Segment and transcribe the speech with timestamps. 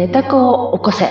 [0.00, 1.04] 寝た子を起こせ。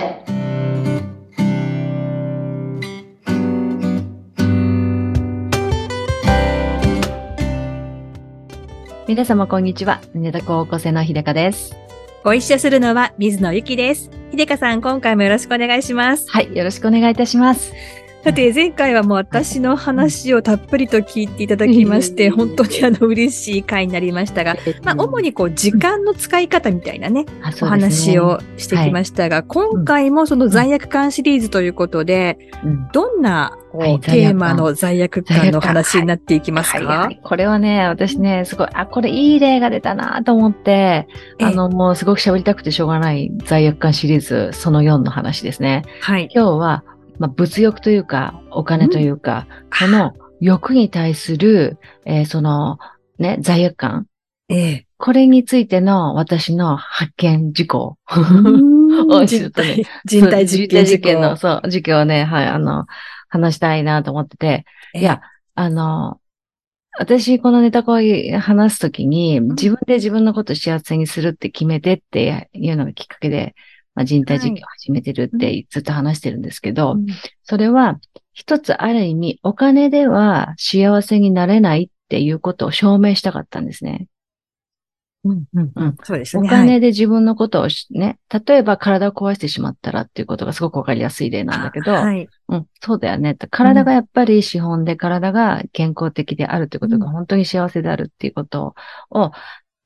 [9.06, 10.00] 皆様こんにちは。
[10.12, 11.76] 寝た子を起こせの秀香です。
[12.24, 14.10] ご一緒するのは水野ゆきです。
[14.32, 16.28] 秀香さん、今回もよろしくお願いします。
[16.28, 17.72] はい、よろしくお願いいたします。
[18.22, 22.36] さて、前回はもう私の話をたっぷりと聞いていただきまして、うん。
[22.36, 32.88] 本当にあの嬉しい回になりましたが、まあ、主にこう、時間の使い方みたいなね、あお話をしてきましたが、今回もその罪悪感シリーズということで、うん。
[32.92, 33.56] どんな
[34.02, 41.06] テーマの罪悪感の話になっていきますか、はいはいこれはね、私ね、すごい、あ、これいい例が出たなと思って、え
[41.38, 41.44] え。
[41.46, 45.84] あの、もうすごく喋りたくてしょうがない罪悪感シリーズその4の話ですね。
[46.02, 46.28] はい。
[46.34, 46.84] 今日は、
[47.20, 49.46] まあ、物欲というか、お金というか、
[49.78, 52.78] この欲に対する、えーその、
[53.18, 54.06] ね、罪悪感。
[54.48, 54.86] ええ。
[54.96, 57.98] これについての私の発見事項。
[58.08, 61.36] 人 ちょっとね体、人体実験人体実験の、の。
[61.36, 62.86] そう、事件をね、はい、あの、
[63.28, 65.20] 話したいなと思ってて、いや、
[65.54, 66.20] あの、
[66.98, 73.54] 私、このネタこう話すときに、自分で自分のことを幸せにするって決めてっていうのがきっかけで、
[73.94, 77.06] まあ、人体実験を始めてるってずっと話してるんですけど、うん。
[77.44, 77.98] それは
[78.32, 84.06] 一つある意味、お金では幸せになれないっていうことを証明したかったんですね。
[85.24, 85.72] うんうん。
[85.74, 85.96] うん。
[86.02, 86.46] そうですね。
[86.46, 92.28] お金で自分のことをしね、例えば体を壊してしまったらっていうことがすごくわかりやすい例なんだけど、はい。
[92.48, 93.36] うん、そうだよね。
[93.50, 97.12] 体がやっぱり資本で体が健康的であるということがうん。
[97.12, 98.74] 本当に幸せであるっていうこと
[99.10, 99.32] を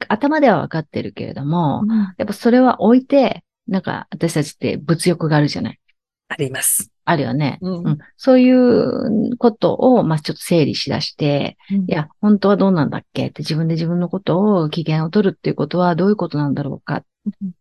[0.09, 1.85] 頭ではわかってるけれども、
[2.17, 5.81] やっぱそれは置いて、なんか私たちって物欲があるじゃない。
[6.29, 6.91] あります。
[7.05, 7.59] あるよね。
[7.61, 7.87] うん。
[7.87, 13.27] うん、そういうことを、まあ、ちょっと整理しだして、いいや、本当はどうなんだっけ？
[13.27, 16.97] って自分で自分のことを機嫌を取るっていうことはどういうことなんだろうか？
[16.97, 17.05] っ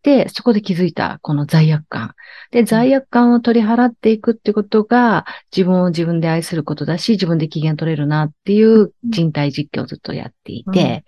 [0.02, 2.16] て、そこで気づいたこの罪悪感。
[2.52, 5.26] で、罪悪感を取り払っていくってことが
[5.56, 11.04] 自分を自分で愛することだし、自分で機嫌取れるなっていう人体実験をずっとやっていて、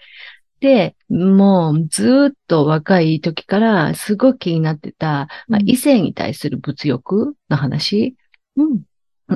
[0.59, 8.15] で、もうずーっと若い時からすごく気になってた、まあ、うん異性に対する物欲の話、
[8.55, 8.81] うん。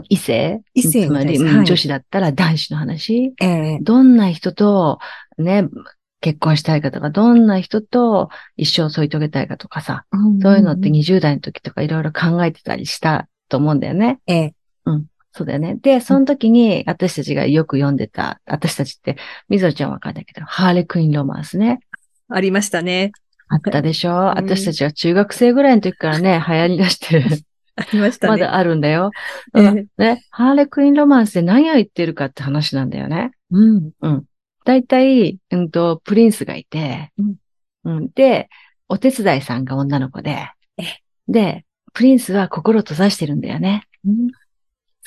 [0.08, 0.62] 異性？
[0.74, 3.34] 異性につまり、はいうん女子だったら男子の話。
[3.42, 3.80] ええ。
[3.82, 5.00] どんな人と
[5.38, 5.68] ね、
[6.22, 10.06] 結婚したいかとか、どんな人と一生添い遂げたいかとかさ、
[10.42, 14.20] そういうのって20代の時とかいろいろ考えてたりしたと思うんだよね。
[14.28, 14.54] ええ。
[15.32, 15.76] そうだよね。
[15.76, 19.16] で、その時に私たちがよく読んでた、私たちって、
[19.48, 21.80] みぞちゃんわかんないけど、ハーレクイーンロマンスね。
[22.30, 23.12] ありましたね。
[23.48, 27.26] あったでしょ、ん私たちは中学生ぐらいの時からね、流行り出してる。
[27.76, 28.32] ありましたね。
[28.32, 29.12] まだあるんだよ。
[29.98, 33.32] ね、ハーレクイーンロマンスで何を言ってるかって話なんだよね。
[34.02, 34.26] うん。
[34.66, 37.36] 大体、うんと、プリンスがいて、うん
[37.86, 38.50] うんで、
[38.88, 40.84] お手伝いさんが女の子でえ、
[41.28, 43.84] で、プリンスは心を閉ざしてるんだよね。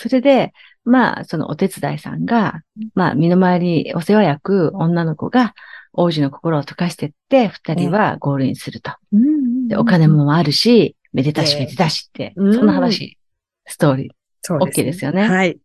[0.02, 0.52] それで、
[0.84, 2.62] まあ、そのお手伝いさんが、
[2.94, 5.54] まあ、身の回りにお世話役女の子が、
[5.92, 8.92] 王子の心を溶かしてって、二人はゴールインすると。
[9.12, 12.54] うんで、お金もあるし、めでたしええめでたしって、うん。
[12.54, 13.18] そんな話、
[13.66, 14.12] ストーリー。
[14.40, 15.28] そう OK ですよね。
[15.28, 15.58] はい。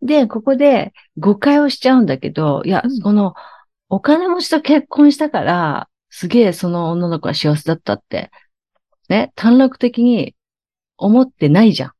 [0.00, 3.02] で、ここで誤解をしちゃうんだけど、いや、うん。
[3.02, 3.34] この、
[3.90, 8.30] お金持ちと結婚したから、すげえその女の子は幸せだったって、
[9.08, 10.34] ね、短絡的に
[10.96, 11.92] 思ってないじゃん。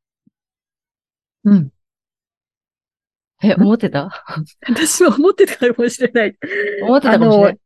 [1.48, 1.72] うん。
[3.42, 3.62] え、ん。
[3.62, 4.10] 思ってた？
[4.68, 6.36] 私は思ってたかもしれない。
[6.82, 7.58] 思ってたかもしれない。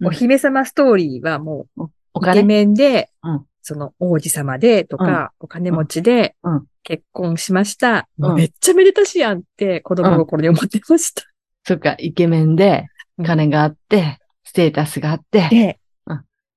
[0.00, 0.06] うん。
[0.08, 8.08] お姫様ストーリーはもおう、イケ金メンでうん、その王子様でとか、お金持ちでうん、結婚しました。
[8.18, 8.34] うん。
[8.36, 11.22] めっちゃめでたしやんって子供心に思ってました。
[11.64, 12.86] そっか、イケメンで、
[13.24, 15.80] 金があって、ステータスがあって、で、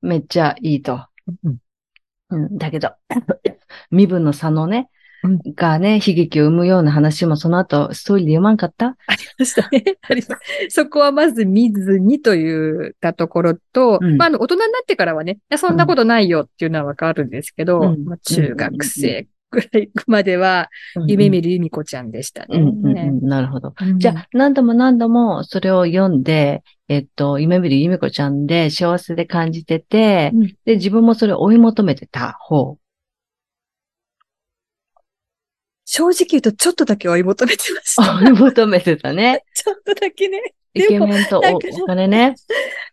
[0.02, 1.04] めっちゃいいと。
[1.44, 1.58] うん。
[2.30, 2.92] うん、だけど、
[3.90, 4.90] 身分の差のね、
[5.24, 5.40] うん。
[5.56, 8.96] がね、悲劇を生むような話もその後、ストーリーで読まんかった？
[9.08, 9.84] ありましたね。
[10.10, 10.38] ありま
[10.70, 12.52] そこはまず見ずにとい
[12.88, 14.18] うたところと、うん。
[14.18, 18.06] まあ、あの、大人になってからはね、いやそんなことないよっていうのはわかるんですけど、うん。
[18.06, 20.70] まあ、中学生ぐらいまでは、
[21.08, 22.60] 夢見る由美子ちゃんでしたね。
[23.22, 23.74] なるほど。
[23.82, 24.00] うん。
[24.00, 30.48] じゃあ、何度も何度もそれを読んで、えっと、夢見るゆめこちゃんで幸せで感じてて、うん。
[30.66, 32.78] で、自分もそれを追い求めてた方。
[35.92, 38.16] 正直言うとちょっとだけ追い求めてました。
[38.22, 39.44] 追い求めてたね。
[39.56, 40.54] ちょっとだけね。
[40.76, 42.36] イケメンとお金ね。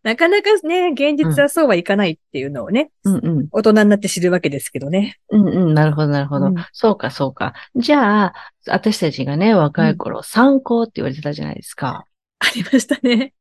[0.02, 3.48] なかなかね、現実はそうはいかないっていうのをね、うんうん。
[3.52, 5.18] 大人になって知るわけですけどね。
[5.28, 5.74] うんうん。
[5.74, 6.46] なるほど、なるほど。
[6.46, 7.52] うんそうか、そうか。
[7.74, 8.34] じゃあ、
[8.66, 12.06] 私たちがね、若い頃、参考って言われてたじゃないですか。
[12.38, 13.34] ありましたね。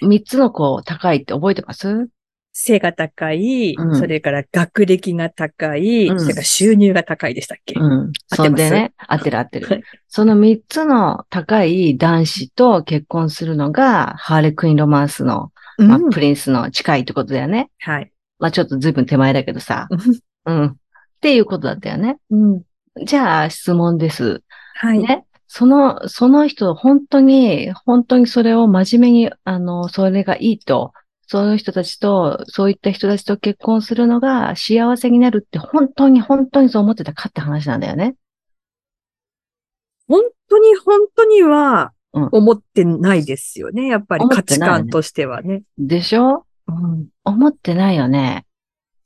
[0.00, 2.08] 三つの子高いって覚えてます？
[2.52, 8.12] 背が高い、うんそれから学歴が高い、うんそれから収入が高いでしたっけ、うん。
[8.28, 9.84] そんでね、合ってる合ってはいる。
[10.08, 17.70] その三つの高い男子と結婚するのが、ハーレクインロマンスの、まあ、うんプリンスの近いってことだよね。
[17.78, 18.12] はい。
[18.38, 19.88] まあちょっと随分手前だけどさ。
[20.46, 20.64] うん。
[20.66, 20.76] っ
[21.20, 22.18] ていうことだったよね。
[22.30, 22.62] うん。
[23.04, 24.42] じゃあ質問です。
[24.74, 24.98] はい。
[24.98, 25.24] ね。
[25.54, 30.94] その、その人、本当に、本当にそれを真面目に、あの、それがいいと、
[31.26, 38.16] そういう人たちと、そういった人たちと結婚するのが幸せになるって、本当に、本当にそう思ってたかって話なんだよね。
[40.08, 43.86] 本当に本当にはうん思ってないですよね。
[43.86, 45.62] やっぱり価値観としてはね。
[45.78, 46.44] でしょ？
[46.66, 48.44] うん思ってないよね。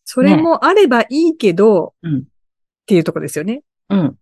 [0.04, 2.22] それもあればいいけど、うんっ
[2.86, 3.62] ていうとこですよね。
[3.90, 4.16] うん。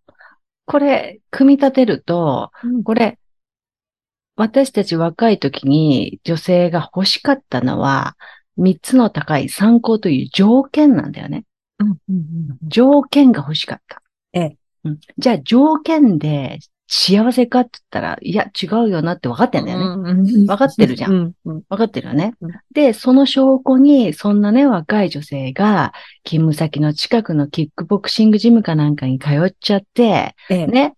[0.64, 2.50] これ、組み立てると、
[2.82, 3.18] これ、
[4.36, 8.16] 私たち若い時に女性が欲しかったのは、
[8.56, 11.44] 三つの高い参考という条件なんだよね。
[11.78, 14.02] うんうんうん条件が欲しかった。
[14.32, 14.56] ええ。
[14.84, 20.10] うん、じゃあ条件で幸せかって言ったら、いや、違うよなって分かってんだよね。
[20.10, 21.32] うん分かってるじゃん。
[21.44, 22.34] 分かってるよね。
[22.40, 22.50] うん。
[22.72, 25.94] で、その証拠に、そんなね、若い女性が、
[26.24, 30.66] 勤務先の近くのキックボクシングジムかなんかに通っちゃって、ええ。
[30.66, 30.94] ね、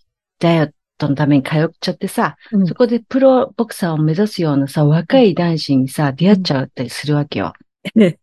[0.99, 7.53] トのために通っちゃってさ、うんそこでプロボクサーを目指すようなさ、若い男子にさ、出会っちゃったりするわけよ。
[7.97, 8.19] ええ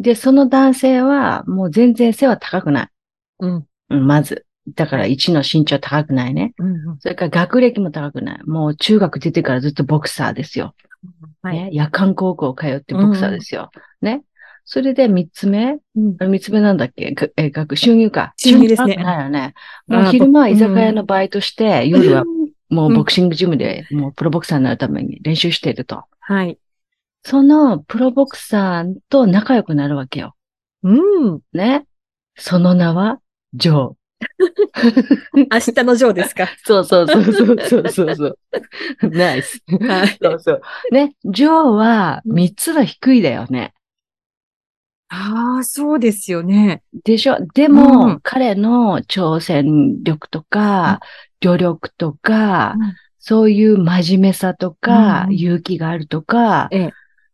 [0.00, 2.88] で、その男性は、もう全然背は高くない。
[3.40, 4.44] うんうん、まず。
[4.74, 6.54] だから1の身長高くないね。
[6.58, 8.40] うんそれから学歴も高くない。
[8.44, 10.74] もう中学出てからずっとボクサーですよ。
[11.42, 13.70] はいね、夜間高校通ってボクサーですよ。
[14.00, 14.22] ね。
[14.64, 15.78] それで三つ目？
[15.96, 17.12] うん三つ目なんだっけ？
[17.12, 18.32] がえ、学、収入か。
[18.36, 19.54] 収入ですねないよね。
[19.86, 22.24] もう昼間はぼ居酒屋のバイトして、夜は
[22.70, 26.04] もううんボクシングジムで、もうプロボクサーになるために練習していると。
[26.20, 26.58] はい。
[27.22, 30.34] そのプロボクサーと仲良くなるわけよ。
[30.82, 30.92] う
[31.36, 31.40] ん。
[31.52, 31.86] ね？
[32.36, 33.20] その名は、
[33.54, 33.94] ジョー。
[35.36, 35.44] 明
[35.74, 36.48] 日のジョーですか？
[36.64, 38.38] そ うそうそうそうそうそうそう。
[39.10, 39.62] ナイス。
[39.68, 40.18] はい。
[40.20, 40.62] そうそう。
[40.90, 43.72] ね、ジョーは三つは低いだよね。
[45.08, 46.82] ああ、そうですよね。
[47.04, 47.38] でしょ？
[47.54, 51.00] でも、うん彼の挑戦力とか、
[51.40, 52.74] 努力とか、
[53.18, 56.92] そういう真面目さとか、うん勇気があるとか、ええ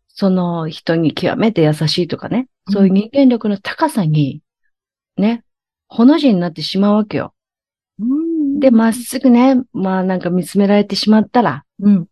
[0.08, 4.42] その人に極めて優しいとかね、うんそういう人間力の高さに、
[5.16, 5.42] ね、
[5.88, 7.32] ほの字になってしまうわけよ。
[7.98, 12.06] うんで、まっすぐね、まあなんか見つめられてしまったら、うん。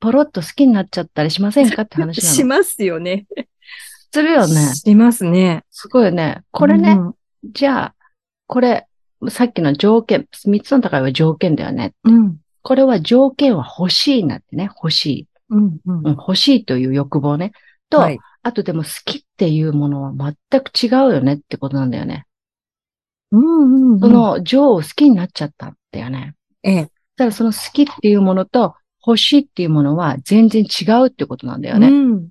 [0.00, 1.82] ポロッと好きになっちゃったりしませんか？
[1.82, 2.34] って話なの。
[2.34, 3.26] しますよね。
[4.12, 4.74] するよね。
[4.74, 5.64] しますね。
[5.70, 6.42] すごいよね。
[6.50, 7.14] これね、うん
[7.44, 7.94] じゃあ、
[8.46, 8.86] これ、
[9.28, 11.94] さっきの条件、三つの高いは条件だよね。
[12.04, 12.38] うん。
[12.62, 15.28] これは条件は欲しいなってね、欲しい。
[15.50, 15.78] うん。
[15.86, 17.52] うんうん、欲しいという欲望ね。
[17.90, 18.18] と、はい。
[18.42, 22.26] あとでも好きっていうものは全く違うよねってことなんだよね。
[23.30, 24.00] うんうんうん。
[24.00, 26.34] そ、の、ジョーを好きになっちゃったんだよね。
[26.62, 26.90] ええ。
[27.16, 28.74] ただその好きっていうものと
[29.06, 31.88] 欲しいっていうものは全然違うってことなんだようね。
[31.90, 32.28] ん。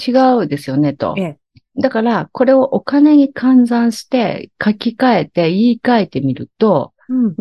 [0.00, 1.22] 違うですよね、とえ。
[1.22, 1.38] え。
[1.80, 7.36] だから、これをお金に換算して書き換えて言い換えてみると、うん。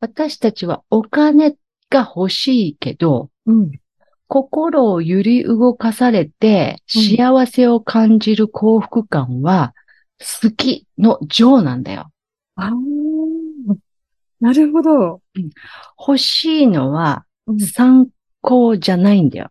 [0.00, 1.56] 私たちはお金
[1.90, 3.70] が欲しいけど、うん。
[4.30, 9.74] 心を揺り動かされてうん幸せを感じる幸福感は
[10.42, 12.12] 好きの情なんだよ。
[12.54, 12.70] ああ。
[14.40, 15.20] なるほど。
[15.98, 18.08] 欲しいのはうん参
[18.40, 19.50] 考じゃないんだよ。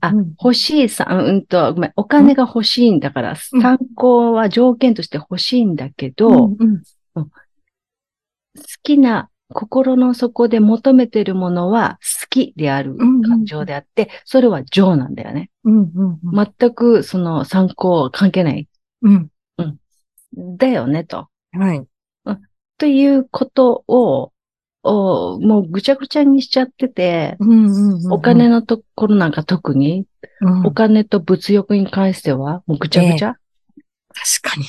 [0.00, 6.82] あうん欲しいさ、うんうんと、ごめん、お金が欲しいんだから、うん参考は条件として欲しいんだけど、うん
[7.14, 7.30] うん
[8.56, 15.50] 好きな心の底で求めてるものは好きであるうん感情であって、それは情なんだよね。
[15.64, 18.68] うんうんうん全くその参考は関係ない。
[19.02, 19.30] うん。
[20.56, 21.28] だよね、と。
[21.52, 21.84] はい。
[22.78, 24.32] ということを、
[24.82, 27.36] おもうぐちゃぐちゃにしちゃってて、
[28.10, 30.06] お金のところなんか特に、
[30.42, 33.36] うんお金と物欲に関しては、もうぐちゃぐちゃ、
[34.42, 34.66] 確かに。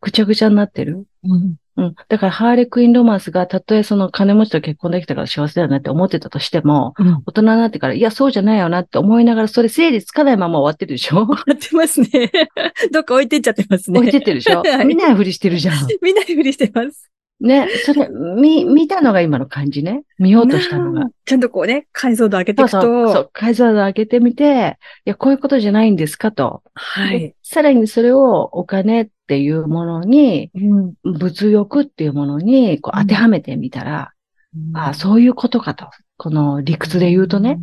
[0.00, 1.04] ぐちゃぐちゃになってる？
[1.24, 1.56] うん。
[1.76, 1.94] うん。
[2.08, 7.22] だから、ハーレクインロマンスが、たとえその金持ちと結婚できたから幸せだよねって思ってたとしても、うん。
[7.26, 11.26] 大人になってから、いや、そうじゃないよなって思いながら、それ整理つかないまま終わってるでしょ？
[11.46, 12.08] やってますね。
[12.92, 13.98] どっか置いてっちゃってますね。
[14.00, 14.60] 置いてってるでしょ？
[14.64, 15.76] はい見ないふりしてるじゃん。
[16.02, 17.10] みんなふりしてます。
[17.40, 20.02] ね、それ、見、見たのが今の感じね。
[20.18, 21.06] 見ようとしたのが。
[21.24, 22.80] ちゃんとこうね、解像度上げていくと。
[22.82, 26.62] そう、そう、解像度上げてみて、いや、こういうことじゃないんですかと。
[26.74, 27.36] はいで。
[27.42, 30.94] さらにそれをお金っていうものに、うん。
[31.02, 34.12] 物欲っていうものにこううん当てはめてみたら、
[34.74, 35.88] ああ、そういうことかと。
[36.18, 37.58] この理屈で言うとね。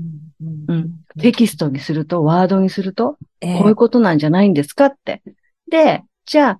[0.68, 0.92] うん。
[1.20, 5.22] テキストにすると、ワードにすると、ええこういうことなんじゃないんですかって。
[5.70, 6.58] で、じゃ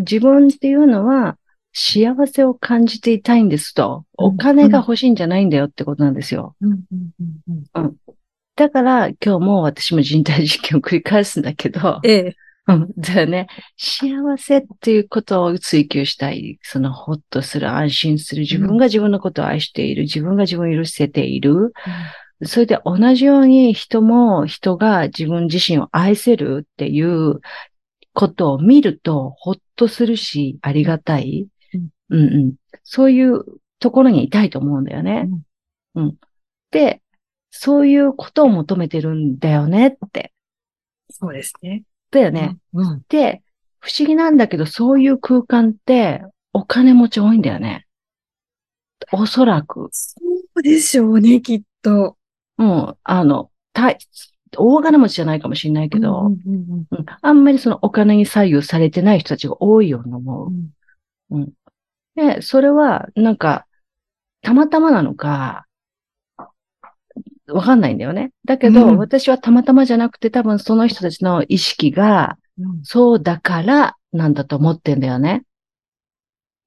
[0.00, 1.36] 自分っていうのは、
[1.78, 4.04] 幸せを感じていたいんですと。
[4.18, 6.56] うんお金が欲しいんじゃないんだよってことなんですよ。
[6.62, 7.96] うんうんうんうん
[8.56, 12.36] だから、今日も私も人体実験を繰り返すんだけど、ええ。
[12.68, 12.88] うん。
[12.96, 13.48] だよね。
[13.76, 16.58] 幸せっていうことを追求したい。
[16.62, 18.40] その、ほっとする、安心する。
[18.40, 20.04] 自分が自分のことを愛している。
[20.04, 21.74] 自分が自分を許せている。
[22.44, 27.40] それで同じように人も人が自分自身を愛せるっていう
[28.14, 31.46] ことを見るとほっとするし、ありがたい。
[32.10, 32.54] うんうんうん。
[32.84, 33.44] そういう
[33.78, 35.28] ところにいたいと思うんだよね。
[35.94, 36.16] うん。
[36.70, 37.02] で、
[37.50, 40.32] そういうことを求めてるんだよねって。
[41.10, 41.84] そうですね。
[42.10, 42.58] だよね。
[42.72, 43.02] うん。
[43.08, 43.42] で、
[43.80, 46.22] 不思議なんだけど、そういう空間って
[46.52, 47.86] お金持ち多いんだよね。
[49.12, 49.88] おそらく。
[49.92, 50.16] そ
[50.56, 52.16] うでしょうね、きっと。
[52.58, 52.96] うん。
[53.02, 53.98] あの、大、
[54.52, 60.50] 大金持ちじゃないかもしれないけど、うんうんうんうんあんまりそのお金に左右されてない人たちが多いように思
[61.30, 61.52] うんう。
[62.16, 63.66] で、それは、なんか、
[64.42, 65.66] たまたまなのか、
[67.48, 68.32] わかんないんだよね。
[68.44, 75.44] だけど、うん私はたまたまじゃなくて多分その人たちの意識が、うんそうだからなんだと思ってんだよね。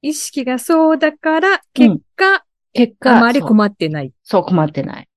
[0.01, 4.13] 意識がそうだから、結果、結果、あまりそう困ってない。
[4.23, 5.09] そう困ってない。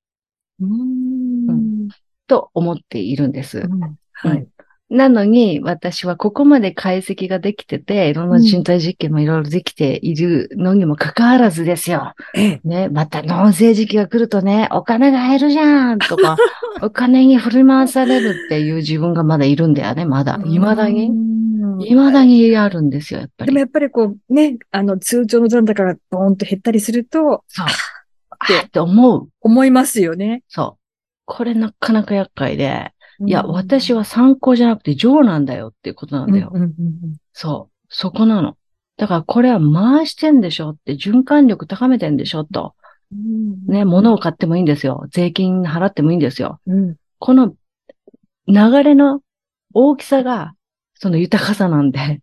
[0.60, 1.88] うーん。
[2.26, 3.58] と思っているんです。
[3.58, 4.46] うんはい。
[4.92, 12.12] なのに、私はここまで解析ができてて、いろんな人体実験もいろいろできているのにもかかわらずですよ。
[12.34, 12.61] ええ。
[12.62, 16.37] ね、また納税時期が来るとね、お金が減るじゃんとか、
[16.82, 20.38] お金に振り回されるっていう自分がまだいるんだよね、まだ。
[20.44, 21.08] 未だに。
[21.08, 21.32] うん
[21.78, 23.46] 未だにあるんですよ、やっぱり。
[23.46, 27.66] でもやっぱりこう、ね、あの、通常の残高がボーンと減ったりすると、そう。
[28.66, 29.28] って思う。
[29.40, 30.42] 思いますよね。
[30.49, 30.82] そう。
[31.25, 36.50] これなかなか厄介で、いや、うん私は参考じゃなくて上なんだよっていうことなんだよ。
[36.52, 37.87] うんうんうんそう。
[37.88, 38.57] そこなの。
[38.97, 42.75] だからこれは回してんでしょって、循環力高めてんでしょと。
[43.12, 45.07] うんね、物を買ってもいいんですよ。
[45.11, 46.61] 税金払ってもいいんですよ。
[46.66, 46.97] うん。
[47.19, 47.54] この
[48.49, 49.21] 流れの
[49.75, 50.54] 大きさが、
[50.95, 52.21] その豊かさなんで。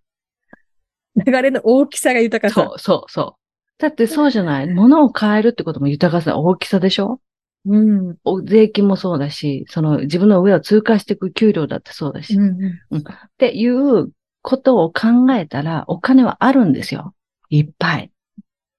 [1.25, 2.61] 流れの大きさが豊かさ。
[2.61, 3.81] そう、そう、そう。
[3.81, 4.67] だってそうじゃない。
[4.67, 7.21] 物を変えるってことも豊かさ、大きさでしょ
[7.65, 7.77] う
[8.11, 8.17] ん。
[8.23, 12.35] お税金もそうだし、その自分の上を通過していく給料だってそうだし。
[12.35, 12.43] うん
[12.91, 13.03] うんっ
[13.37, 14.11] ていう
[14.41, 17.13] ことを考えたら、お金はあるんですよ。
[17.49, 18.11] いっぱい。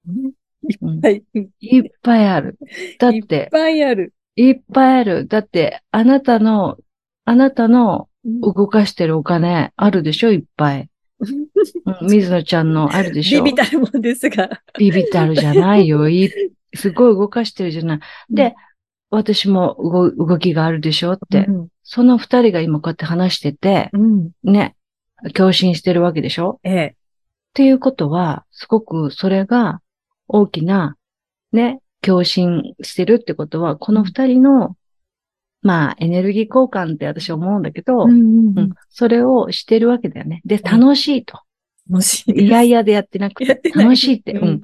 [0.08, 0.12] う
[0.90, 1.22] んはい。
[1.34, 2.58] いっいっぱいある。
[2.99, 4.14] だって、ぱいある。
[4.37, 5.26] いっぱいある。
[5.26, 6.78] だって、あなたの、
[7.26, 10.30] あなたのうん動かしてるお金あるでしょ？
[10.32, 10.90] いっぱい。
[11.20, 13.42] うん 水野ちゃんのあるでしょ？
[13.44, 14.49] ビビたるもんですが。
[14.78, 16.08] ビビたるじゃないよ。
[16.08, 16.30] い
[16.75, 18.00] すごい動かしてるじゃない。
[18.30, 18.54] で、
[19.11, 21.47] 私も動動きがあるでしょって。
[21.47, 24.31] うんその二人が今こうやって話してて、うん。
[24.45, 24.76] ね、
[25.35, 26.61] 共振してるわけでしょ？
[26.62, 26.87] ええ。
[26.87, 26.95] っ
[27.52, 29.81] ていうことは、すごくそれが
[30.29, 30.97] 大きな、
[31.50, 34.76] ね、共振してるってことは、この二人の、
[35.62, 40.43] まあ、エネルギー交換って私は思うんだけど、うんうんそれをしてるわけだよね。
[40.45, 41.40] で、楽しいと。
[41.88, 44.33] もしいいやいやでやってなくてない楽しいって。
[44.35, 44.61] ううんん。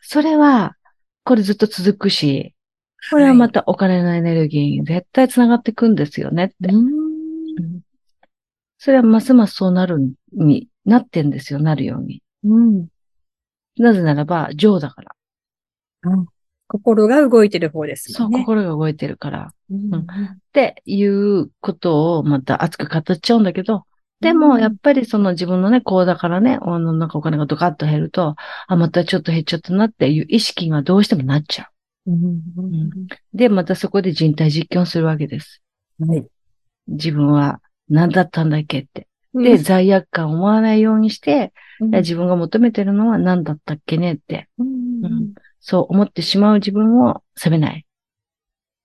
[0.00, 0.74] それは、
[1.22, 2.54] これずっと続くし、
[3.10, 6.54] これはまたお金のエネルギーに絶対つながっていくんですよねって。
[6.68, 6.96] うんうん
[8.78, 9.98] それはますますそうなる
[10.32, 12.22] になってんですよ、なるように。
[12.44, 12.88] うん。
[13.78, 15.12] なぜならば、情だから。
[16.68, 18.30] 心が動いてる方ですそう。
[18.30, 19.52] 心が動いてるから。
[19.70, 20.04] うんうんっ
[20.52, 23.84] ていうことをまた熱く語っちゃうんだけど、
[24.20, 28.36] でも、やっぱりその自分のね、こうだからね、あの、なんかお金がドカッと減ると、
[28.66, 31.75] あ、またちょっと減っちゃったなっていう意識がどうしてもなっちゃうんう。
[33.34, 35.62] で、またそこで人体実験をするわけです。
[35.98, 36.26] はい。
[36.88, 39.02] 自分は何だったんだっけって。
[39.34, 44.48] うんで、罪悪感を思わないようにして、うん自分が求めてるのは何だったっけねって。
[44.58, 47.84] うんうんそう思ってしまう自分を責めない。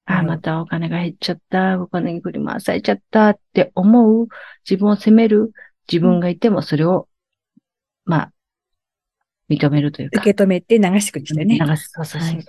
[0.06, 4.28] ああ、はいまたお金が減っちゃった、お金に振り回されちゃったって思う
[4.70, 5.54] 自分を責める
[5.90, 7.08] 自分がいてもそれを、
[8.04, 8.32] まあ、
[9.48, 10.22] 認めるというか。
[10.22, 11.60] 受け止めて流してくんですよね。
[11.60, 11.92] 流す。
[11.94, 12.46] そうそうそうはい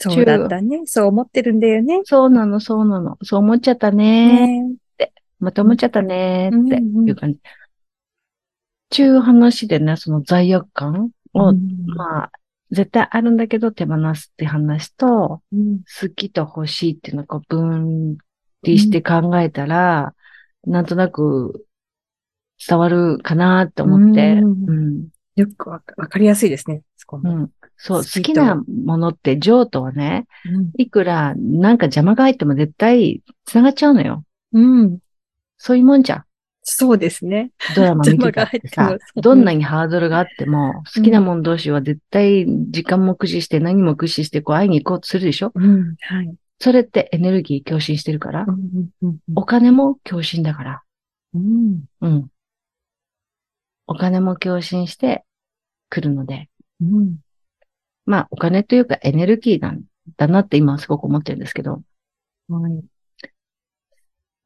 [0.00, 0.80] そうだったね。
[0.86, 2.00] そう思ってるんだよね。
[2.04, 3.18] そうなの、そうなの。
[3.22, 4.62] そう思っちゃったね。
[4.98, 7.40] ねまた思っちゃったねってうんうんいう感じ。
[8.88, 12.32] ちゅう話でね、その罪悪感を、うんまあ、
[12.70, 18.16] 絶対あるんだけど手放すって話と、うん好きと欲しいっていうのをこう分
[18.64, 20.14] 離して考えたら、
[20.64, 21.66] なんとなく
[22.66, 26.82] 伝わるかなって思って、ううんんよくわかりやすいですね。
[26.96, 27.34] そこも。
[27.34, 27.50] うん。
[27.76, 30.70] そう、好きなものって、情とはね、うん。
[30.76, 34.24] いくらなんか邪魔が入っても絶対繋がっちゃうのよ。
[34.52, 34.98] うん。
[35.56, 36.24] そういうもんじゃん。
[36.62, 37.52] そうですね。
[37.74, 45.52] ドラマ見てたってさどんなにハードルがあっても、好きなもん同士は絶対時間も駆使して何も駆使してこう会いに行こうとするでしょ？
[45.54, 45.96] うん。
[46.00, 46.34] はい。
[46.58, 50.82] それってエネルギー共振してるからう、んうんお金も共振だから。
[51.34, 51.84] うん。
[52.02, 52.26] うん。
[53.92, 55.24] お金も共振して
[55.88, 56.48] くるので、
[56.80, 57.16] うん。
[58.06, 59.82] まあお金というかエネルギーなん
[60.16, 61.82] だなって今はすごく思ってるんですけど、
[62.48, 62.84] はい。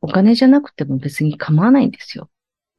[0.01, 2.31] お金じゃなくても別に構わないんですよ。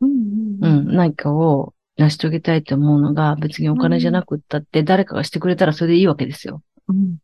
[0.01, 0.95] うんうん。
[0.95, 6.63] 何かを成し遂げたいと思うのが別にお金じゃなくったって誰かがしてくれたらそれでいいわけですよ。
[6.87, 7.17] うん。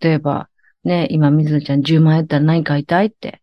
[0.00, 0.48] 例えば、
[0.84, 3.42] ね、今水野ちゃん10万円やったら何買いたいって。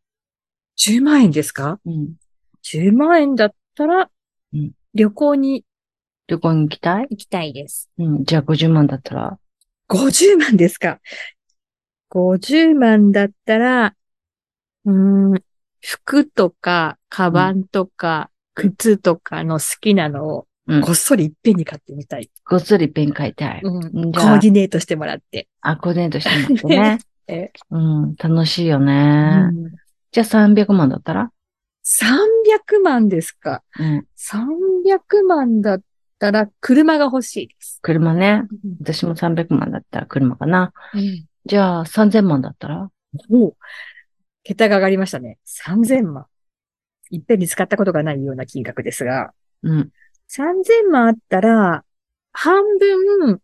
[0.77, 1.79] 10万円ですか？
[1.86, 2.13] うん。
[2.63, 4.10] ?10 万円だったら
[4.53, 5.63] うん、旅行に
[6.27, 7.08] 旅行に行きたい？
[7.12, 7.88] 行きたいです。
[8.00, 8.25] うん。
[8.25, 9.38] じゃあ50万だったら
[9.88, 11.00] ？50万ですか
[12.10, 13.96] ?50 万だったら、
[14.86, 15.44] うーん、
[15.82, 22.30] 服とか、カバンとか、靴とかの好きなのを、うんこっそりいっぺんに買ってみたい。
[22.44, 23.62] ごっそりペン買いたい。
[23.63, 24.12] うん。
[24.12, 25.48] じゃあコーディネートしてもらって。
[25.62, 27.00] あ、コーディネートしてもらってね。
[27.30, 27.77] えう
[28.08, 28.16] ん。
[28.16, 29.50] 楽しいようね。
[29.51, 29.70] ん
[30.12, 31.32] じゃあ300万だったら？
[31.88, 33.63] 300万ですか？
[33.79, 34.06] うん。
[34.17, 35.82] 300万だっ
[36.20, 37.79] たら車が欲しいです。
[37.82, 38.44] 車ね。
[38.82, 40.74] 私も300万だったら車かな。
[40.94, 41.25] うん。
[41.46, 42.91] じゃあ3000万だったら？
[43.32, 43.56] おう
[44.44, 45.38] 桁が上がりましたね。
[45.46, 46.25] 3000万。
[47.10, 49.32] いっぺんに使ったことがないような金額ですが、
[49.63, 49.89] うん。
[50.29, 51.86] 3000万あったら、
[52.34, 53.41] 半分、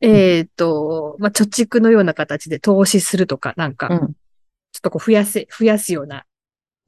[0.00, 3.98] えっ、と、まあ、貯蓄のような形で投資するとか、なんか、うん。
[3.98, 6.24] ちょっとこう増やせ、増やすような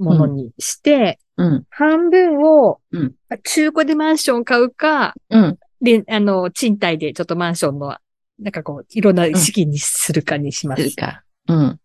[0.00, 1.64] ものにして、うん。
[1.70, 3.14] 半分をうん、
[3.44, 5.58] 中古でマンション買うか、うん。
[5.80, 7.96] で、あの、賃貸でちょっとマンションの、
[8.38, 10.90] なんかこう、いろんな資金にするかにしますす。
[10.90, 11.22] るか。
[11.48, 11.80] うん。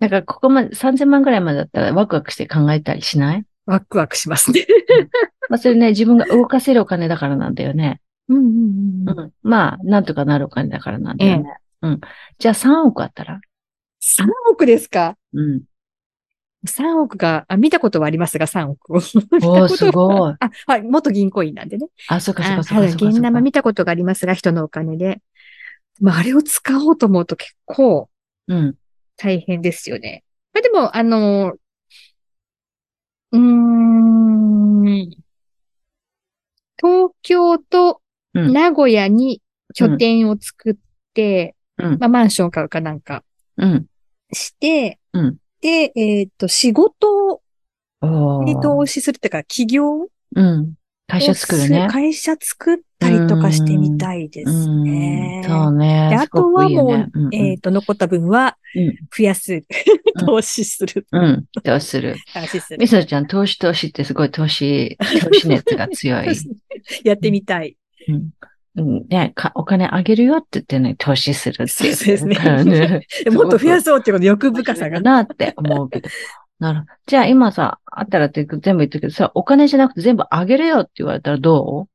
[0.00, 3.44] なんかここまで3000万ぐらいまでだったらワクワクして考えたりしない？
[3.64, 4.66] ワクワクしますね。
[5.48, 8.00] まあそれね、自分が動かせるお金だからなんだよね。
[8.28, 9.18] うんうんうん。
[9.20, 9.32] うん。
[9.42, 11.58] まあ、なんとかなるお金だからなんだよね。
[11.82, 12.00] うん。
[12.38, 13.40] じゃあ3億あったら
[14.02, 15.16] ？3億ですか？
[15.32, 15.62] うん。
[16.66, 18.96] 3億が、あ、見たことはありますが、3億を。
[18.96, 20.34] おー、すごい。
[20.40, 21.88] あ、はい、元銀行員なんでね。
[22.08, 23.40] あ、そっかそっあかそっかそっか現生か。
[23.40, 25.20] 見たことがありますが、人のお金で。
[26.00, 28.08] まあ、あれを使おうと思うと結構
[28.48, 28.74] うん。
[29.16, 30.24] 大変ですよね。
[30.52, 31.54] まあ、でも、あの、
[33.32, 35.10] うーん、
[36.76, 38.00] 東京と
[38.34, 39.40] うん名古屋に
[39.74, 40.74] 拠点を作っ
[41.14, 41.98] て、うん。
[41.98, 43.24] まあ、マンション買うかなんか
[43.56, 43.86] うん。
[44.32, 47.40] して、うんで、えっ、と、仕事
[48.44, 50.74] に投資するっていうか、企業うん。
[51.06, 51.88] 会社作るね。
[51.90, 55.40] 会社作ったりとかしてみたいですね。
[55.42, 55.50] うん。
[55.50, 56.08] そうね。
[56.10, 59.64] であとはもう、いいよねえっ、と、残った分はうん、増やす、うん
[60.26, 61.24] 投資する、うん。
[61.24, 61.44] うん。
[61.62, 62.86] どうする投資するみ。
[62.86, 66.36] そちゃん、投資投資ってすごい投資、投資熱が強い。
[67.04, 67.76] やってみたい。
[68.08, 68.30] うん。
[68.76, 72.36] うん、ねか、お金あげるよって言ってね、投資するってそうですね
[73.30, 75.00] もっと増やそうっていうこの欲深さが。
[75.00, 76.08] だなって思うけど。
[76.58, 76.86] なる。
[77.06, 81.88] じゃあ今さ、あったらって全部言ったけどさ、お金じゃなくて全部あげるよって言われたらど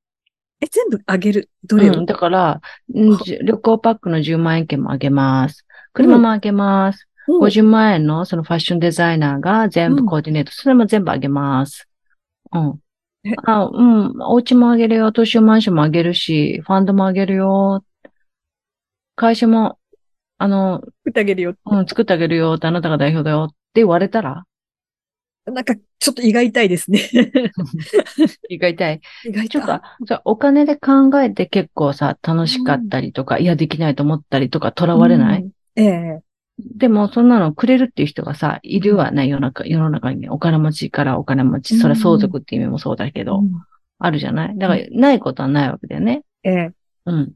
[0.62, 1.50] え、全部あげる？
[1.66, 5.66] どうれを、うん、だから、旅行パックの10万円券もあげます。
[5.94, 7.04] 車もあげます。
[7.04, 11.88] うん50万円のそのファッションデザイナーが全部うんコーディネート、それも全部あげます。
[12.52, 12.89] うんえ。
[13.46, 14.22] あ、うん。
[14.22, 15.12] お家もあげるよ。
[15.12, 17.84] 東証マンションもあげるし、ファンドもあげるよ。
[19.16, 19.78] 会社も、
[20.38, 21.56] あの、作ってあげるよ。
[21.66, 24.46] うん、作ってあげるよってあなたが代表だよって言われたら
[25.46, 27.10] なんか、ちょっと胃が痛いですね。
[28.50, 29.02] 胃が痛い。
[29.26, 29.50] 胃が痛い。
[29.50, 36.29] ちょっと、じゃあお金で考えて結構さ、楽しかったりとか、いや、できないと思ったりとか、囚われない、うんええ
[36.76, 40.22] でも、そんなのくれるっていう人がさ、いるわね、世の中、世の中に。
[40.22, 43.52] ね、お金持ちからお金持ち、それは相続っていう意味もそうだけど、うん。
[43.98, 44.58] あるじゃない？
[44.58, 46.24] だから、ないことはないわけだよね。
[46.44, 46.72] ええ。
[47.06, 47.34] うん。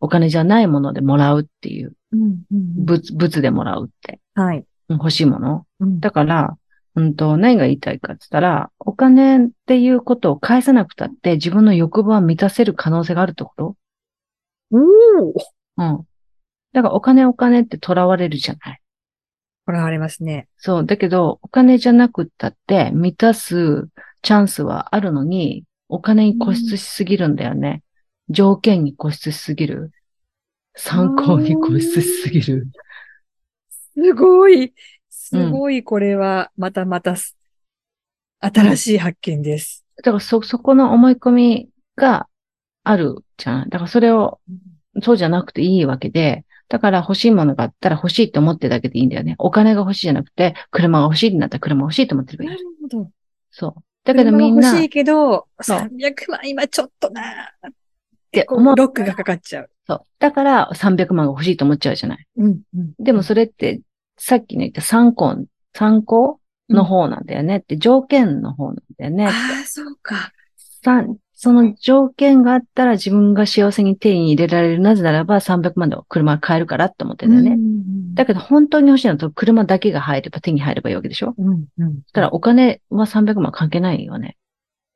[0.00, 2.84] お金じゃないものでもらうっていう、うんうんうん。
[2.84, 4.58] 物、物でもらうって、はい。
[4.58, 4.64] うん
[4.96, 5.66] 欲しいもの。
[5.80, 6.00] うん。
[6.00, 6.58] だから、
[6.96, 13.76] うんと、何が言いたいかって言ったら、お金っていうことを返さなくたって自分の欲望は満たせる可能性があるってこと？
[14.70, 14.80] おー。
[15.78, 16.06] うん。
[16.72, 18.80] だからお金お金って囚われるじゃない。
[19.64, 20.48] これありますね。
[20.56, 20.86] そう。
[20.86, 23.88] だけど、お金じゃなくったって満たす
[24.22, 27.82] チャンスはあるのに、お金に固執しすぎるんだよね。
[28.28, 29.92] 条件に固執しすぎる。
[30.74, 32.66] 参考に固執しすぎる。
[33.94, 34.74] すごい。
[35.10, 37.36] すごい、これは、またまたす、
[38.40, 39.84] 新しい発見です。
[39.96, 42.28] だからそ、そこの思い込みが
[42.84, 43.68] あるじゃん。
[43.68, 44.40] だからそれを、
[45.02, 49.34] そうじゃなくていいわけで、だから欲しいものがあったら欲しいって思ってるだけでいいんだよね。
[49.36, 52.46] お金が欲しいじゃなくて、車が欲しいってなったら車欲しいって思ってればい。
[52.46, 53.10] ないるほど。
[53.50, 53.74] そう。
[54.04, 57.70] だけどみんな、欲しいけど、そう300万今ちょっとなー
[58.30, 58.74] て思う。
[58.74, 59.70] ロックがかかっちゃう。
[59.86, 60.06] そう。
[60.18, 62.26] だから300万が欲しいと思っちゃうじゃない。
[62.38, 62.60] うん。
[62.74, 63.82] うんでもそれって、
[64.16, 65.36] さっきの言った参考、
[65.74, 69.26] 参考の方なんだよねって、条件の方なんだよね。
[69.26, 69.32] ああ、
[69.66, 70.32] そうか。
[70.56, 71.04] さ
[71.42, 74.80] その条件があったら自分が幸せに手に入れられる。
[74.80, 77.58] なぜならば300万で車買えるからって思ってんだよね。
[78.14, 81.34] だけど本当に欲しいのは車だけが入れば手に入ればいいわけでしょ？
[81.36, 81.94] うん、うん。
[82.02, 84.36] そしたらお金は300万関係ないよね。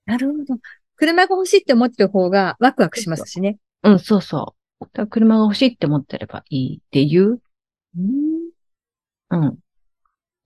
[0.04, 0.61] なるほど。
[0.94, 3.59] 車が欲しいって思ってる方がワクワクしますしね。
[3.82, 4.85] うん、そうそう。
[4.85, 7.40] だから車が欲しいって思ってればいいっていう。
[7.98, 8.50] うん。
[9.30, 9.59] うん。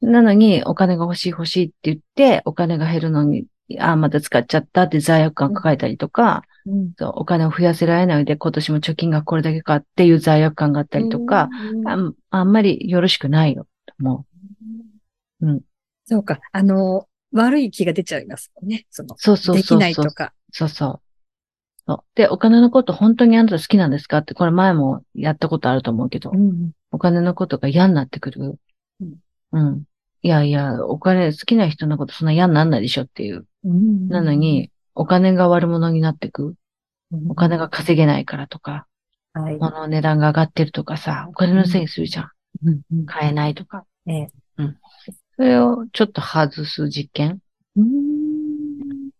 [0.01, 3.45] なのに、お金が欲しい欲しいって言って、お金が減るのに、
[3.79, 6.93] ああ、また使っちゃったって罪悪感抱えたりとか、うん。
[6.99, 14.27] そうお金を増やせられないで今年も貯金がこれだけかっていう罪悪感があったりとか、うんあんあんまりよろしくないよ、と思
[15.41, 15.47] う。
[15.47, 15.61] うん。
[16.05, 16.41] そうか。
[16.53, 18.87] あの、悪い気が出ちゃいますね。
[18.91, 19.79] その、そうそうそうそう。
[19.79, 20.33] できないとか。
[20.53, 21.01] そうそう。
[21.87, 22.05] そう。
[22.15, 26.73] で、お金のこと本当にあなた好きなんですかって、これ前もやったことあると思うけど、ん。
[26.91, 28.59] お金のことが嫌になってくる。
[29.01, 29.17] うん。
[29.53, 29.85] うん。
[30.23, 33.47] いやいや、お金好きな人のことそんな嫌になんないでしょっていう。
[33.65, 36.55] うんなの、に、お金が悪者になってく。
[37.29, 38.87] お金が稼げないからとか、
[39.33, 39.57] はい。
[39.57, 42.31] 物の値段が上がってるとかさ、お金のせいにするじゃん。
[42.65, 43.85] うんうん買えないとか。
[44.07, 44.29] ええ
[45.37, 47.41] それをちょっと外す実験？
[47.77, 49.11] うん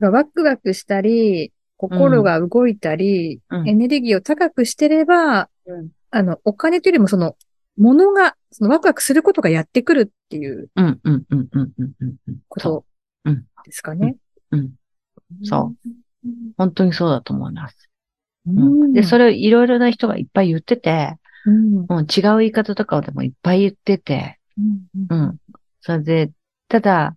[0.00, 7.36] ワクワクしたり、心が動いたり、うんエネルギーを高くしてれば、うんあの、お金というよりもその、
[7.78, 12.36] ものが、そのワクワクすることがやってくるっていううん、うん、うん、うん、うん。
[12.48, 12.84] こと
[13.24, 14.16] うんですかね。
[14.50, 14.70] うん。
[15.44, 15.88] そう
[16.26, 16.52] うん。
[16.56, 17.90] 本当にそうだと思います。
[18.46, 18.92] ううんん。
[18.92, 25.20] で、それをいろいろな人がいっぱい言ってて、うん、うん、違う言い方とかでもいっぱい言ってて、うん。
[25.20, 25.36] うん。
[25.80, 26.32] それで、
[26.68, 27.16] ただ、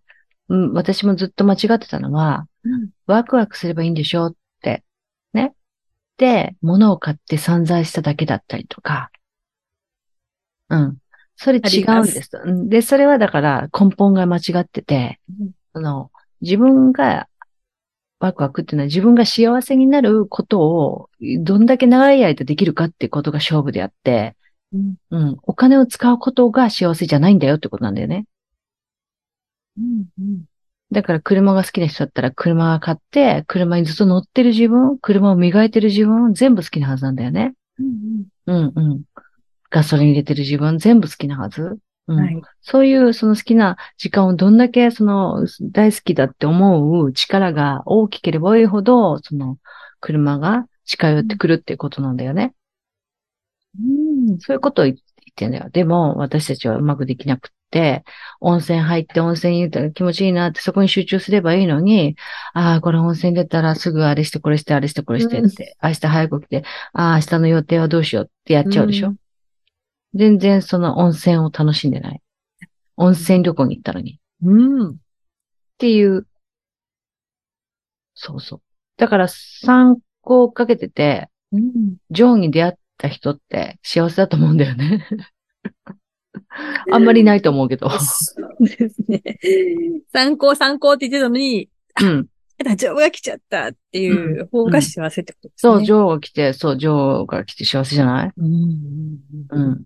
[0.50, 2.90] うん、私もずっと間違ってたのは、うん。
[3.08, 4.84] ワクワクすればいいんでしょって。
[5.34, 5.54] ね。
[6.18, 9.10] で、物を買って散財しただけだったりとか。
[10.72, 10.98] うん。
[11.36, 12.30] それ違うんです。
[12.34, 15.20] うんで、それはだから根本が間違ってて、
[15.74, 17.28] あの、自分が
[18.20, 24.36] ワクワクっていうのは自分が幸せになることをどんだけ長い間できるかっていうことが勝負であって、
[24.74, 24.96] うん。
[25.10, 25.38] うん。
[25.44, 28.26] お金を使うことが幸せじゃないんだよってことなんだよね。
[29.78, 30.06] うん。
[30.20, 30.44] うん。
[30.92, 37.54] だから車が好きな人だったら車が買って、車にずっと乗ってる自分、車を磨いてる自分、全部好きなはずなんだよね。
[37.80, 38.26] うん。
[38.46, 39.04] うんうん。
[39.72, 41.80] ガソリン入れてる自分、全部好きなはず？
[42.08, 42.18] うん。
[42.18, 42.42] はい。
[42.62, 49.58] そういうその好きな時間をどんだけその大好きだって思う力が大きければ多いほど、その
[50.00, 52.54] 車が近寄ってくるっていうことなんだよね。
[53.80, 54.40] うん。
[54.40, 54.98] そういうことを言っ
[55.36, 55.70] てんだよ。
[55.70, 58.04] でも私たちはうまくできなくって、
[58.42, 62.18] 温泉入って温泉言ったら気持ちいいなってそこに集中すればいいのに、
[62.54, 69.08] ああ、これ温泉出たらすぐあれしてこれしてあれしてこれしてって、明日早く起きて、ああ、明日の予定はどうしようってやっちゃうでしょ？
[69.08, 69.21] うん
[70.14, 72.22] 全然その温泉を楽しんでない。
[72.98, 74.20] 温泉旅行に行ったのに。
[74.44, 74.90] うん。
[74.92, 74.96] っ
[75.78, 76.28] ていう。
[78.14, 78.62] そうそう。
[78.98, 81.96] だから参考をかけてて、うん。
[82.12, 85.08] ジョーに出会った人って幸せだと思うんだよね。
[86.92, 87.90] あんまりないと思うけど。
[87.90, 89.22] そうですね。
[90.12, 91.70] 参考参考って言ってたのに、
[92.02, 92.28] うん。
[92.64, 95.74] ダジョブが来ちゃったっていう方が幸せってことですね。
[95.74, 98.32] そう、ジョーが来て、そう、ジョーが来て幸せじゃない？
[98.38, 99.20] うん。
[99.50, 99.84] うん。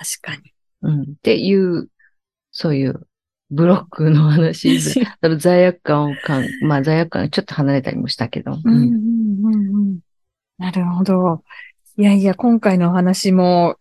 [0.00, 0.52] 確かに。
[0.82, 1.02] うん。
[1.02, 1.88] っていう、
[2.52, 3.06] そういう、
[3.50, 4.78] ブロックの話
[5.22, 8.58] の罪悪感を感、まあ罪悪感がちょっと離れたりもしたけど。
[8.64, 8.84] うんうん
[9.44, 9.58] うんう
[9.94, 9.98] ん。
[10.56, 11.44] なるほど。
[11.98, 13.76] いやいや、今回のお話も、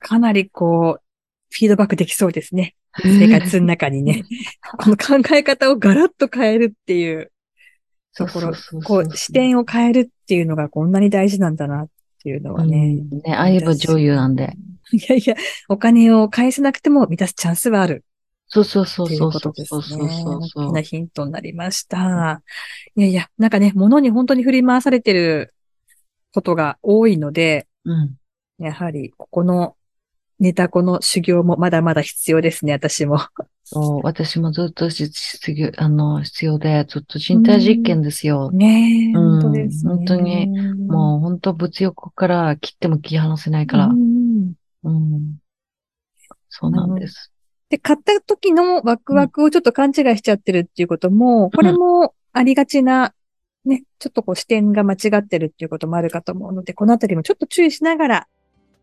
[0.00, 1.02] かなりこう、
[1.50, 2.74] フィードバックできそうですね。
[3.02, 4.24] 生活の中にね。
[4.78, 7.30] この考え方をガラッと変えるっていう
[8.16, 8.52] ところ、
[8.84, 11.88] こう、視点を変えるっていうのがこんなに大事なんだなっ
[12.22, 13.04] ていうのはね。
[13.12, 14.56] うんね、ああ言えば女優なんで。
[14.96, 15.34] いやいや、
[15.68, 18.04] お金を返せなくても満たすチャンスはある
[18.52, 20.22] そうそうそうそううことですそうそうね。
[20.24, 22.42] そうそう大きなヒントになりました。
[22.96, 25.54] いやいや、なんかね、物に本当に振り回されてる
[26.34, 28.16] ことが多いので、うん。
[28.58, 29.76] やはり、ここの
[30.40, 33.20] ネタこの修行もまだまだ必要ですね、私も。
[33.62, 38.50] そう、私もずっと必要、あの、必要で、ずっと人体実験ですよ。
[38.50, 39.94] ねえ、うん本当ですね。
[39.94, 43.86] 本当にもう本当物欲から切っても切り離せないから。
[43.86, 44.09] うん
[44.84, 45.36] うん。
[46.48, 47.30] そうなんです。
[47.68, 53.14] で、買った時のワクワクをちょっと勘違いしちゃってるっていうことも、これもありがちな、
[53.64, 58.26] ね、ちょっとこう視点が間違ってるっていうこともあるかと思うので、このあたりもちょっと注意しながら、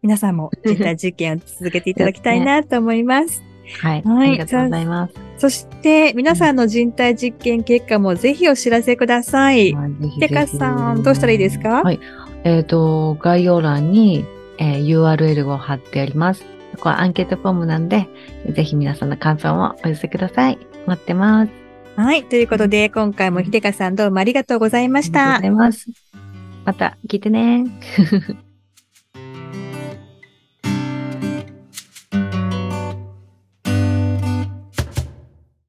[0.01, 3.43] 皆さんも実体実験を続けていただきたいなと 思います。
[3.81, 4.03] はい。
[4.03, 5.13] はいありがとうございます。
[5.37, 9.73] そして、皆さんの人体実験結果もぜひお知らせください。
[9.73, 11.83] はいぜひてかさん、どうしたらいいですか？
[11.83, 11.99] はい
[12.45, 14.23] えっ、と、概要欄に、
[14.57, 16.45] えー URL を貼ってあります。
[16.79, 18.07] これアンケートフォームなんで、
[18.49, 20.59] ぜひ皆さんの感想をお寄せください。
[20.85, 21.51] 待ってます。
[21.95, 22.23] はい。
[22.25, 25.65] ということで、今回もひでかさんどうもありがとうございましたありがとうござ。
[25.65, 25.87] います。
[26.65, 27.65] また聞いてね。